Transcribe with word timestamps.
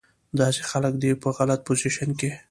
داسې 0.39 0.61
خلک 0.71 0.93
دې 1.01 1.11
پۀ 1.21 1.29
غلط 1.37 1.59
پوزيشن 1.67 2.09
کښې 2.19 2.31